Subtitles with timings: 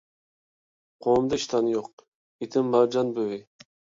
[1.07, 2.03] قوڭۇمدا ئىشتان يوق،
[2.45, 3.41] ئېتىم مارجان بۈۋى.